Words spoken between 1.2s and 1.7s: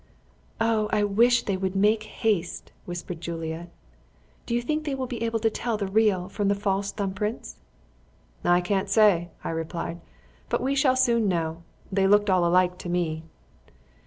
they